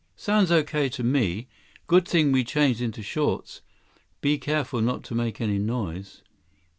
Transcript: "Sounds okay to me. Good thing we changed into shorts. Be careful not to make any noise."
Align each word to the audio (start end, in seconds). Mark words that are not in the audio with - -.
"Sounds 0.15 0.51
okay 0.51 0.89
to 0.89 1.03
me. 1.03 1.47
Good 1.85 2.07
thing 2.07 2.31
we 2.31 2.43
changed 2.43 2.81
into 2.81 3.03
shorts. 3.03 3.61
Be 4.19 4.39
careful 4.39 4.81
not 4.81 5.03
to 5.03 5.13
make 5.13 5.39
any 5.39 5.59
noise." 5.59 6.23